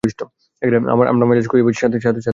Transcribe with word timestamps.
আমার 0.93 1.25
মেজাজ 1.29 1.45
খুইয়ে 1.47 1.65
বসি, 1.65 1.77
সাথে 1.81 1.97
চাকরিও? 1.99 2.29